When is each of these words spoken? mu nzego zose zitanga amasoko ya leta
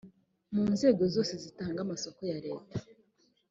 mu 0.53 0.63
nzego 0.73 1.01
zose 1.15 1.33
zitanga 1.43 1.79
amasoko 1.85 2.19
ya 2.31 2.37
leta 2.45 2.75